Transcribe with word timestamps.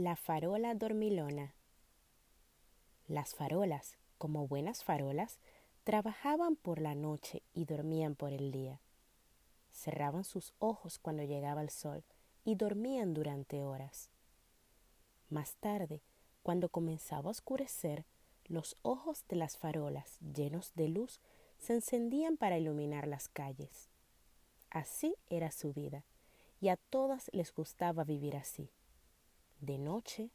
La 0.00 0.14
farola 0.14 0.76
dormilona. 0.76 1.54
Las 3.08 3.34
farolas, 3.34 3.98
como 4.16 4.46
buenas 4.46 4.84
farolas, 4.84 5.40
trabajaban 5.82 6.54
por 6.54 6.80
la 6.80 6.94
noche 6.94 7.42
y 7.52 7.64
dormían 7.64 8.14
por 8.14 8.32
el 8.32 8.52
día. 8.52 8.80
Cerraban 9.72 10.22
sus 10.22 10.54
ojos 10.60 11.00
cuando 11.00 11.24
llegaba 11.24 11.62
el 11.62 11.70
sol 11.70 12.04
y 12.44 12.54
dormían 12.54 13.12
durante 13.12 13.64
horas. 13.64 14.08
Más 15.30 15.56
tarde, 15.56 16.00
cuando 16.44 16.68
comenzaba 16.68 17.26
a 17.26 17.32
oscurecer, 17.32 18.04
los 18.44 18.76
ojos 18.82 19.24
de 19.28 19.34
las 19.34 19.56
farolas, 19.56 20.20
llenos 20.20 20.72
de 20.76 20.90
luz, 20.90 21.20
se 21.58 21.74
encendían 21.74 22.36
para 22.36 22.56
iluminar 22.56 23.08
las 23.08 23.28
calles. 23.28 23.88
Así 24.70 25.16
era 25.28 25.50
su 25.50 25.72
vida, 25.72 26.04
y 26.60 26.68
a 26.68 26.76
todas 26.76 27.30
les 27.32 27.52
gustaba 27.52 28.04
vivir 28.04 28.36
así. 28.36 28.70
De 29.60 29.78
noche, 29.78 30.30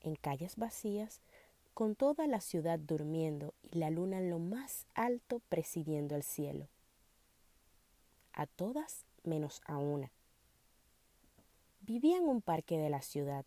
en 0.00 0.14
calles 0.14 0.56
vacías, 0.56 1.20
con 1.74 1.94
toda 1.94 2.26
la 2.26 2.40
ciudad 2.40 2.78
durmiendo 2.78 3.54
y 3.62 3.78
la 3.78 3.90
luna 3.90 4.18
en 4.18 4.30
lo 4.30 4.38
más 4.38 4.86
alto 4.94 5.40
presidiendo 5.48 6.16
el 6.16 6.22
cielo. 6.22 6.68
A 8.32 8.46
todas 8.46 9.04
menos 9.24 9.60
a 9.66 9.78
una. 9.78 10.10
Vivía 11.80 12.18
en 12.18 12.28
un 12.28 12.42
parque 12.42 12.78
de 12.78 12.90
la 12.90 13.02
ciudad 13.02 13.44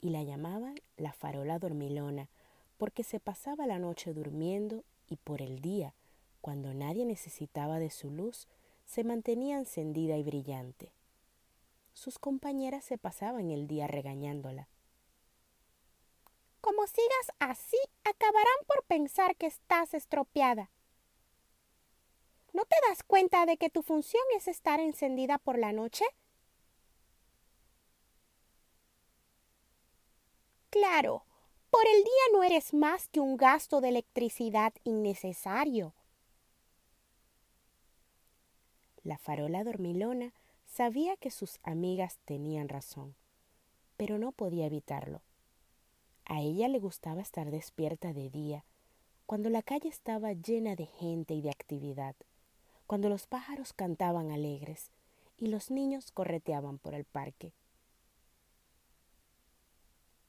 y 0.00 0.10
la 0.10 0.22
llamaban 0.22 0.74
la 0.96 1.12
farola 1.12 1.58
dormilona 1.58 2.28
porque 2.76 3.04
se 3.04 3.20
pasaba 3.20 3.66
la 3.66 3.78
noche 3.78 4.12
durmiendo 4.12 4.84
y 5.08 5.16
por 5.16 5.42
el 5.42 5.60
día, 5.60 5.94
cuando 6.40 6.74
nadie 6.74 7.04
necesitaba 7.04 7.78
de 7.78 7.90
su 7.90 8.10
luz, 8.10 8.48
se 8.84 9.04
mantenía 9.04 9.58
encendida 9.58 10.16
y 10.16 10.22
brillante. 10.22 10.92
Sus 11.94 12.18
compañeras 12.18 12.84
se 12.84 12.98
pasaban 12.98 13.50
el 13.50 13.66
día 13.66 13.86
regañándola. 13.86 14.68
Como 16.64 16.86
sigas 16.86 17.30
así, 17.40 17.76
acabarán 18.04 18.64
por 18.66 18.84
pensar 18.84 19.36
que 19.36 19.44
estás 19.44 19.92
estropeada. 19.92 20.70
¿No 22.54 22.64
te 22.64 22.76
das 22.88 23.02
cuenta 23.02 23.44
de 23.44 23.58
que 23.58 23.68
tu 23.68 23.82
función 23.82 24.22
es 24.34 24.48
estar 24.48 24.80
encendida 24.80 25.36
por 25.36 25.58
la 25.58 25.72
noche? 25.72 26.06
Claro, 30.70 31.26
por 31.68 31.86
el 31.86 32.02
día 32.02 32.24
no 32.32 32.42
eres 32.42 32.72
más 32.72 33.08
que 33.08 33.20
un 33.20 33.36
gasto 33.36 33.82
de 33.82 33.90
electricidad 33.90 34.72
innecesario. 34.84 35.92
La 39.02 39.18
farola 39.18 39.64
dormilona 39.64 40.32
sabía 40.64 41.18
que 41.18 41.30
sus 41.30 41.60
amigas 41.62 42.18
tenían 42.24 42.70
razón, 42.70 43.16
pero 43.98 44.18
no 44.18 44.32
podía 44.32 44.64
evitarlo. 44.64 45.20
A 46.26 46.40
ella 46.40 46.68
le 46.68 46.78
gustaba 46.78 47.20
estar 47.20 47.50
despierta 47.50 48.12
de 48.14 48.30
día, 48.30 48.64
cuando 49.26 49.50
la 49.50 49.62
calle 49.62 49.88
estaba 49.88 50.32
llena 50.32 50.74
de 50.74 50.86
gente 50.86 51.34
y 51.34 51.42
de 51.42 51.50
actividad, 51.50 52.16
cuando 52.86 53.08
los 53.08 53.26
pájaros 53.26 53.72
cantaban 53.72 54.30
alegres 54.30 54.90
y 55.36 55.48
los 55.48 55.70
niños 55.70 56.10
correteaban 56.12 56.78
por 56.78 56.94
el 56.94 57.04
parque. 57.04 57.52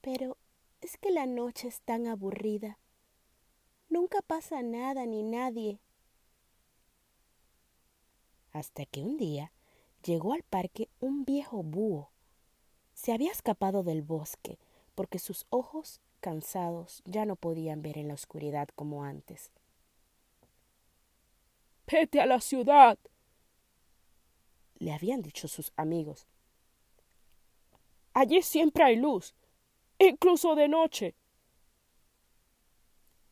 Pero 0.00 0.36
es 0.80 0.96
que 0.98 1.10
la 1.10 1.26
noche 1.26 1.68
es 1.68 1.80
tan 1.80 2.06
aburrida. 2.06 2.78
Nunca 3.88 4.22
pasa 4.22 4.62
nada 4.62 5.06
ni 5.06 5.22
nadie. 5.22 5.80
Hasta 8.52 8.86
que 8.86 9.02
un 9.02 9.16
día 9.16 9.52
llegó 10.04 10.32
al 10.32 10.42
parque 10.42 10.88
un 11.00 11.24
viejo 11.24 11.62
búho. 11.62 12.10
Se 12.94 13.12
había 13.12 13.30
escapado 13.30 13.82
del 13.82 14.02
bosque 14.02 14.58
porque 14.96 15.20
sus 15.20 15.46
ojos, 15.50 16.00
cansados, 16.20 17.02
ya 17.04 17.24
no 17.24 17.36
podían 17.36 17.82
ver 17.82 17.98
en 17.98 18.08
la 18.08 18.14
oscuridad 18.14 18.68
como 18.74 19.04
antes. 19.04 19.52
Vete 21.86 22.20
a 22.20 22.26
la 22.26 22.40
ciudad, 22.40 22.98
le 24.78 24.92
habían 24.92 25.22
dicho 25.22 25.46
sus 25.46 25.72
amigos. 25.76 26.26
Allí 28.12 28.42
siempre 28.42 28.82
hay 28.82 28.96
luz 28.96 29.36
incluso 29.98 30.54
de 30.54 30.68
noche. 30.68 31.14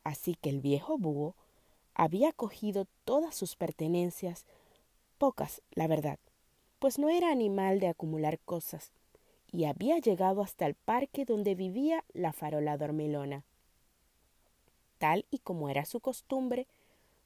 Así 0.02 0.34
que 0.34 0.50
el 0.50 0.60
viejo 0.60 0.98
búho 0.98 1.34
había 1.94 2.32
cogido 2.32 2.86
todas 3.04 3.34
sus 3.34 3.56
pertenencias, 3.56 4.46
pocas, 5.18 5.62
la 5.70 5.86
verdad, 5.86 6.18
pues 6.78 6.98
no 6.98 7.08
era 7.08 7.30
animal 7.30 7.80
de 7.80 7.88
acumular 7.88 8.38
cosas, 8.40 8.92
y 9.54 9.66
había 9.66 9.98
llegado 9.98 10.42
hasta 10.42 10.66
el 10.66 10.74
parque 10.74 11.24
donde 11.24 11.54
vivía 11.54 12.04
la 12.12 12.32
farola 12.32 12.76
dormilona. 12.76 13.44
Tal 14.98 15.26
y 15.30 15.38
como 15.38 15.68
era 15.68 15.84
su 15.84 16.00
costumbre, 16.00 16.66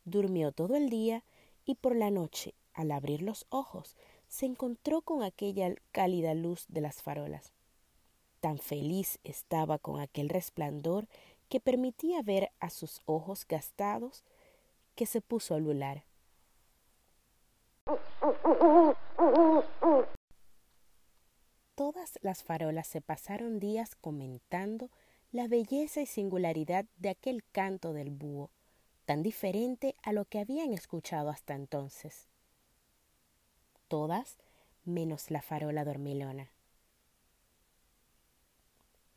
durmió 0.04 0.52
todo 0.52 0.76
el 0.76 0.90
día 0.90 1.24
y 1.64 1.76
por 1.76 1.96
la 1.96 2.10
noche, 2.10 2.52
al 2.74 2.90
abrir 2.90 3.22
los 3.22 3.46
ojos, 3.48 3.96
se 4.28 4.44
encontró 4.44 5.00
con 5.00 5.22
aquella 5.22 5.74
cálida 5.90 6.34
luz 6.34 6.66
de 6.68 6.82
las 6.82 7.00
farolas. 7.00 7.54
Tan 8.40 8.58
feliz 8.58 9.18
estaba 9.24 9.78
con 9.78 9.98
aquel 9.98 10.28
resplandor 10.28 11.08
que 11.48 11.60
permitía 11.60 12.20
ver 12.20 12.50
a 12.60 12.68
sus 12.68 13.00
ojos 13.06 13.46
gastados 13.48 14.22
que 14.94 15.06
se 15.06 15.22
puso 15.22 15.54
a 15.54 15.60
lular. 15.60 16.04
Todas 21.78 22.18
las 22.22 22.42
farolas 22.42 22.88
se 22.88 23.00
pasaron 23.00 23.60
días 23.60 23.94
comentando 23.94 24.90
la 25.30 25.46
belleza 25.46 26.00
y 26.00 26.06
singularidad 26.06 26.86
de 26.96 27.08
aquel 27.08 27.44
canto 27.52 27.92
del 27.92 28.10
búho, 28.10 28.50
tan 29.04 29.22
diferente 29.22 29.94
a 30.02 30.12
lo 30.12 30.24
que 30.24 30.40
habían 30.40 30.72
escuchado 30.72 31.30
hasta 31.30 31.54
entonces. 31.54 32.26
Todas 33.86 34.38
menos 34.84 35.30
la 35.30 35.40
farola 35.40 35.84
dormilona. 35.84 36.50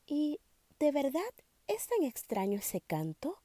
¿Y 0.06 0.40
de 0.78 0.92
verdad 0.92 1.34
es 1.66 1.88
tan 1.88 2.04
extraño 2.04 2.60
ese 2.60 2.80
canto? 2.80 3.40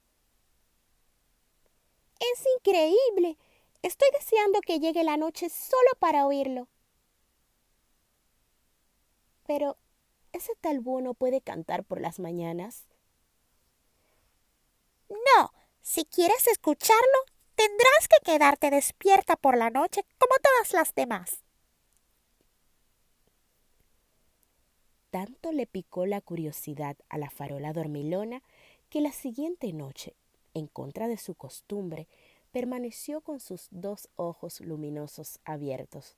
Es 2.21 2.44
increíble. 2.59 3.38
Estoy 3.81 4.09
deseando 4.12 4.60
que 4.60 4.78
llegue 4.78 5.05
la 5.05 5.16
noche 5.16 5.49
solo 5.49 5.88
para 6.00 6.26
oírlo. 6.26 6.69
Pero, 9.47 9.77
¿ese 10.33 10.55
tal 10.61 10.81
búho 10.81 11.01
no 11.01 11.15
puede 11.15 11.41
cantar 11.41 11.84
por 11.84 12.01
las 12.01 12.19
mañanas? 12.19 12.87
No, 15.09 15.53
si 15.83 16.05
quieres 16.05 16.47
escucharlo, 16.49 17.19
tendrás 17.55 18.09
que 18.09 18.25
quedarte 18.25 18.71
despierta 18.71 19.37
por 19.37 19.56
la 19.56 19.71
noche 19.71 20.03
como 20.19 20.35
todas 20.43 20.73
las 20.73 20.95
demás. 20.95 21.43
Tanto 25.11 25.53
le 25.53 25.67
picó 25.67 26.05
la 26.05 26.21
curiosidad 26.21 26.97
a 27.09 27.17
la 27.17 27.31
farola 27.31 27.73
dormilona 27.73 28.43
que 28.91 29.01
la 29.01 29.12
siguiente 29.12 29.73
noche, 29.73 30.15
en 30.53 30.67
contra 30.67 31.09
de 31.09 31.17
su 31.17 31.35
costumbre, 31.35 32.09
permaneció 32.51 33.21
con 33.21 33.41
sus 33.41 33.69
dos 33.71 34.09
ojos 34.17 34.61
luminosos 34.61 35.39
abiertos. 35.45 36.17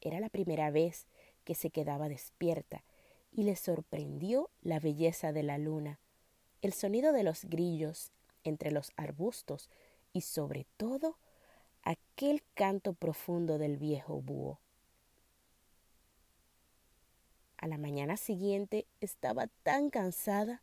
Era 0.00 0.20
la 0.20 0.28
primera 0.28 0.70
vez 0.70 1.06
que 1.46 1.54
se 1.54 1.70
quedaba 1.70 2.10
despierta 2.10 2.84
y 3.32 3.44
le 3.44 3.56
sorprendió 3.56 4.50
la 4.62 4.80
belleza 4.80 5.32
de 5.32 5.44
la 5.44 5.56
luna, 5.56 6.00
el 6.60 6.72
sonido 6.72 7.12
de 7.12 7.22
los 7.22 7.44
grillos 7.44 8.10
entre 8.44 8.72
los 8.72 8.92
arbustos 8.96 9.70
y 10.12 10.22
sobre 10.22 10.66
todo 10.76 11.16
aquel 11.82 12.42
canto 12.54 12.94
profundo 12.94 13.58
del 13.58 13.76
viejo 13.76 14.20
búho. 14.20 14.58
A 17.58 17.68
la 17.68 17.78
mañana 17.78 18.16
siguiente 18.16 18.86
estaba 19.00 19.46
tan 19.62 19.90
cansada, 19.90 20.62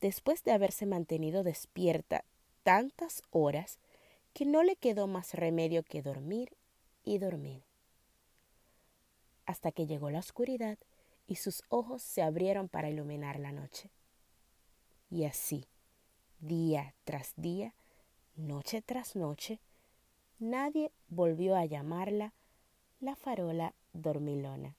después 0.00 0.42
de 0.42 0.52
haberse 0.52 0.86
mantenido 0.86 1.44
despierta 1.44 2.24
tantas 2.64 3.22
horas, 3.30 3.78
que 4.34 4.44
no 4.44 4.64
le 4.64 4.76
quedó 4.76 5.06
más 5.06 5.34
remedio 5.34 5.82
que 5.84 6.02
dormir 6.02 6.56
y 7.04 7.18
dormir. 7.18 7.65
Hasta 9.46 9.72
que 9.72 9.86
llegó 9.86 10.10
la 10.10 10.18
oscuridad 10.18 10.78
y 11.26 11.36
sus 11.36 11.62
ojos 11.68 12.02
se 12.02 12.22
abrieron 12.22 12.68
para 12.68 12.90
iluminar 12.90 13.38
la 13.38 13.52
noche. 13.52 13.90
Y 15.10 15.24
así, 15.24 15.66
día 16.40 16.94
tras 17.04 17.32
día, 17.36 17.74
noche 18.34 18.82
tras 18.82 19.16
noche, 19.16 19.60
nadie 20.38 20.92
volvió 21.08 21.56
a 21.56 21.64
llamarla 21.64 22.34
la 23.00 23.16
farola 23.16 23.74
dormilona. 23.92 24.76